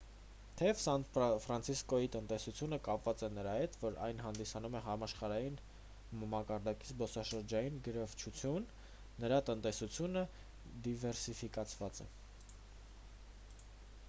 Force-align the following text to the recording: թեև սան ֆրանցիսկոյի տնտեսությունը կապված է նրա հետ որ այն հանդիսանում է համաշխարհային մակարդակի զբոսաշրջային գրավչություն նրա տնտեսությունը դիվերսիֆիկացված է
թեև 0.59 0.79
սան 0.83 1.03
ֆրանցիսկոյի 1.41 2.07
տնտեսությունը 2.13 2.77
կապված 2.87 3.21
է 3.25 3.29
նրա 3.33 3.51
հետ 3.57 3.75
որ 3.81 3.97
այն 4.05 4.23
հանդիսանում 4.23 4.77
է 4.79 4.79
համաշխարհային 4.85 5.59
մակարդակի 6.31 6.89
զբոսաշրջային 6.91 7.77
գրավչություն 7.89 8.67
նրա 9.25 9.39
տնտեսությունը 9.51 10.27
դիվերսիֆիկացված 10.89 12.01
է 12.07 12.09